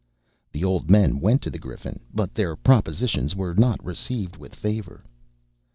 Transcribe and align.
The 0.51 0.63
old 0.63 0.89
men 0.89 1.19
went 1.19 1.43
to 1.43 1.51
the 1.51 1.59
Griffin, 1.59 1.99
but 2.11 2.33
their 2.33 2.55
propositions 2.55 3.35
were 3.35 3.53
not 3.53 3.85
received 3.85 4.35
with 4.35 4.55
favor. 4.55 5.03